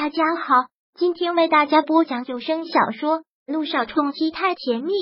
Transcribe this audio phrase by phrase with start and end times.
[0.00, 0.54] 大家好，
[0.94, 4.92] 今天为大家播讲有声小说《路上冲击太甜蜜》。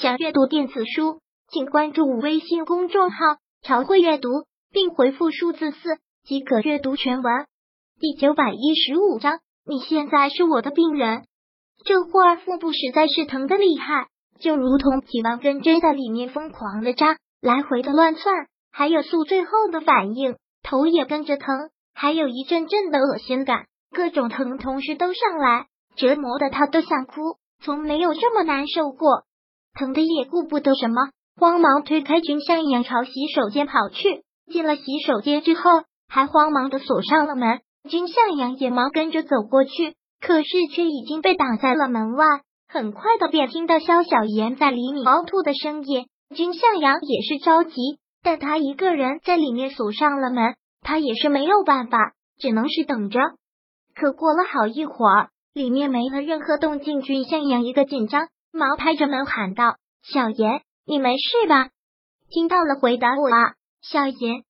[0.00, 3.18] 想阅读电子书，请关注微信公众号
[3.60, 4.30] “朝会阅读”，
[4.72, 7.44] 并回复数字四即可阅读全文。
[8.00, 11.26] 第九百一十五章，你现在是我的病人。
[11.84, 14.06] 这会儿腹部实在是疼的厉害，
[14.40, 23.66] 就如同几万根针在里面疯狂的扎，来回的乱窜，还有宿醉后的反应，头也跟着疼，还有一阵阵的恶心感。
[23.92, 25.66] 各种疼同时都上来，
[25.96, 29.24] 折磨的他都想哭，从没有这么难受过，
[29.74, 34.22] 疼的也顾不得什么，慌忙推开君向阳朝洗手间跑去。
[34.50, 35.70] 进了洗手间之后，
[36.08, 37.60] 还慌忙的锁上了门。
[37.88, 42.24] 君向阳也忙跟着走过去，可是却已经被挡在了门外。
[42.68, 46.06] 很快的便听到萧小妍在里面呕吐的声音。
[46.34, 47.72] 君向阳也是着急，
[48.22, 53.20] 但他一个人在里面锁上了门，他也是没有办法，只能是等着。
[53.98, 57.00] 可过了好一会儿，里面没了任何动静。
[57.00, 61.70] 君向阳一个紧张，忙拍着门喊道：“小妍，你没事吧？”
[62.28, 64.44] 听到了回答，我啊，小妍。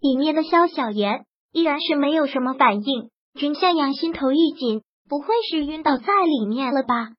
[0.00, 3.10] 里面的萧小妍依然是没有什么反应。
[3.34, 7.10] 君向阳心头一紧，不会是晕倒在里面了吧？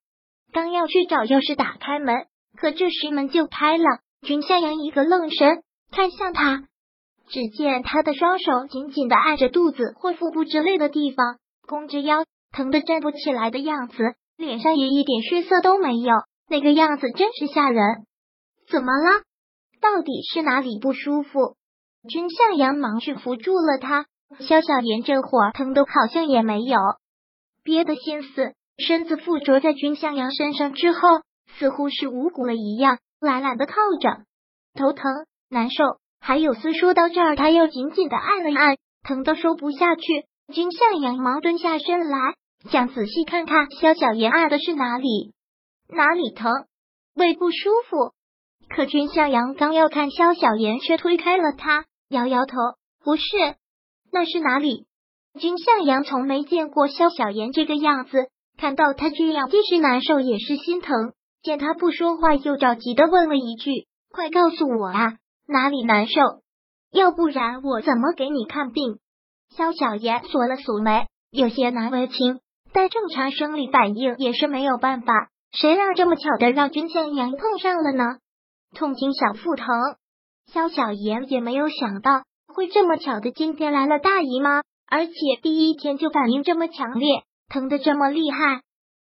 [0.51, 2.25] 刚要去找钥匙打开门，
[2.57, 3.85] 可这时门就开了。
[4.21, 6.65] 君向阳一个愣神，看向他，
[7.29, 11.37] 只见他的双手紧紧的按着肚子或腹部之类的地方。
[11.69, 16.15] 弓着腰，疼得站不起来的样子，脸上也一点血色都没有，
[16.49, 17.83] 那个样子真是吓人。
[18.71, 19.21] 怎么了？
[19.79, 21.55] 到底是哪里不舒服？
[22.09, 24.07] 君向阳忙去扶住了他。
[24.39, 26.79] 萧小言这会儿疼的好像也没有，
[27.63, 30.99] 憋的心思，身子附着在君向阳身上之后，
[31.59, 34.23] 似乎是无骨了一样，懒懒的靠着。
[34.73, 35.03] 头疼
[35.49, 35.83] 难受，
[36.19, 36.73] 还有丝。
[36.73, 40.25] 说到这儿，他又紧紧的按了按，疼的说不下去。
[40.51, 42.33] 君向阳忙蹲下身来，
[42.71, 45.33] 想仔细看看萧小言按的是哪里，
[45.87, 46.51] 哪里疼，
[47.15, 48.13] 胃不舒服。
[48.67, 52.57] 可君向阳刚要看萧小言，却推开了他，摇摇头，
[53.03, 53.23] 不是，
[54.11, 54.87] 那是哪里？
[55.39, 61.13] 君向阳从没见过萧小言这个样子，看到他这样，既是难受也是心疼。
[61.43, 65.13] 见他不说话，又着急的问了一句：“快告诉我啊，
[65.47, 66.21] 哪里难受？
[66.91, 68.97] 要不然我怎么给你看病？”
[69.55, 72.39] 萧小言锁了锁眉，有些难为情，
[72.71, 75.29] 但正常生理反应也是没有办法。
[75.51, 78.03] 谁让这么巧的让君向阳碰上了呢？
[78.75, 79.67] 痛经小腹疼，
[80.53, 82.23] 萧小言也没有想到
[82.53, 88.61] 会这么巧的今天来了大姨妈，而且第一天就反应这么强烈，疼的这么厉害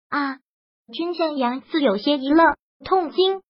[0.10, 0.38] 啊！
[0.94, 3.42] 君向阳自有些一愣，痛经？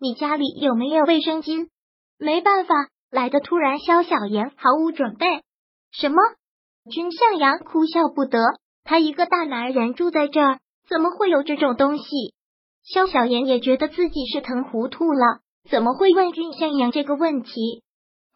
[0.00, 1.68] 你家里有没有卫生巾？
[2.18, 2.74] 没办法，
[3.08, 5.26] 来的突然，萧小言毫无准备。
[5.92, 6.16] 什么？
[6.90, 8.40] 君向阳哭笑不得。
[8.84, 10.58] 他一个大男人住在这儿，
[10.88, 12.04] 怎么会有这种东西？
[12.82, 15.38] 萧小妍也觉得自己是疼糊涂了，
[15.70, 17.84] 怎么会问君向阳这个问题？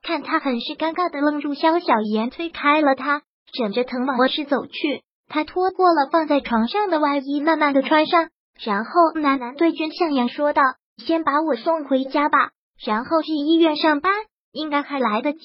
[0.03, 3.23] 看他很是尴尬的愣住，萧小妍推开了他，
[3.59, 5.03] 忍着疼往卧室走去。
[5.27, 8.29] 他脱过了放在床上的外衣，慢慢的穿上，
[8.63, 10.63] 然后喃喃对君向阳说道
[11.05, 14.13] ：“先把我送回家吧，然后去医院上班，
[14.53, 15.41] 应该还来得及。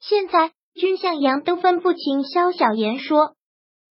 [0.00, 3.34] 现在。”君向阳都分不清萧小言说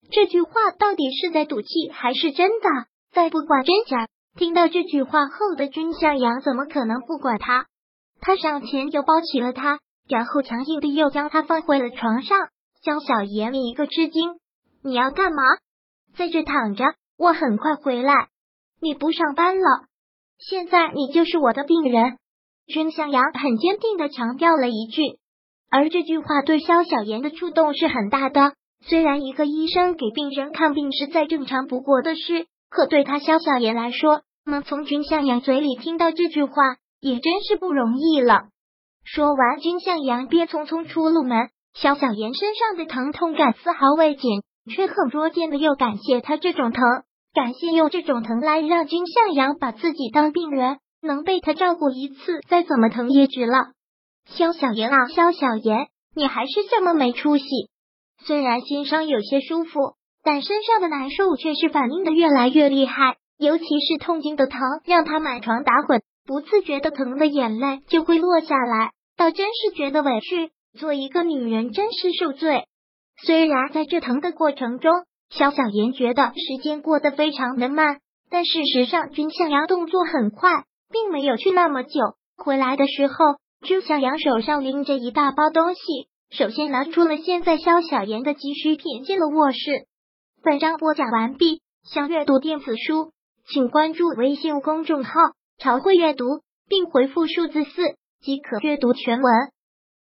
[0.10, 2.70] 这句话到底是在赌气还是真的，
[3.12, 4.08] 再不管真假。
[4.38, 7.66] 听到这句话后的君向阳怎么可能不管他？
[8.22, 12.38] 他上前就抱起了他，然后强硬的又将他放回了床上。
[12.82, 14.40] 萧小言一个吃惊
[14.82, 15.44] ：“你要干嘛？
[16.16, 16.86] 在这躺着？
[17.18, 18.14] 我很快回来。
[18.80, 19.88] 你不上班了？
[20.38, 22.18] 现在你就是我的病人。”
[22.66, 25.20] 君向阳很坚定的强调了一句。
[25.70, 28.54] 而这句话对肖小言的触动是很大的。
[28.82, 36.54] 虽然一个医生给病人看病是再正常不过的事，可对他肖小言来说，能从君向阳嘴里听到这句话，
[37.02, 38.46] 也真是不容易了。
[39.04, 41.50] 说完，君向阳便匆匆出了门。
[41.74, 44.42] 肖小言身上的疼痛感丝毫未减，
[44.74, 46.84] 却很拙见的又感谢他这种疼，
[47.34, 53.74] 感谢用这种疼来让君向阳把自己当病人，能被他照顾一次，再怎么疼也值了。
[54.30, 57.46] 萧小言啊，萧小言，你还是这么没出息。
[58.26, 59.94] 虽然心伤有些舒服，
[60.24, 63.18] 但身上的难受却是反应的越来越厉害。
[63.38, 70.52] 尤其是痛经的疼，让他满床打滚，不自觉的疼的眼泪就会落下来，倒真是觉得委屈。
[70.78, 72.66] 做一个女人真是受罪。
[73.24, 74.92] 虽然在这疼的过程中，
[75.30, 81.92] 萧小言觉得时间过得非常的慢，但事实上君向阳动作很快，并没有去那么久。
[82.38, 83.14] 回来的时候。
[83.62, 85.82] 朱小阳手上拎着一大包东西，
[86.30, 89.88] 首先拿出了现在萧小妍的急需品，进了卧室。
[90.44, 91.62] 本章播讲完毕。
[91.84, 93.14] 想阅读电子书，
[93.48, 95.12] 请关注微信公众号
[95.58, 96.26] “朝会阅读”，
[96.68, 99.34] 并回复数字四即可阅读全文。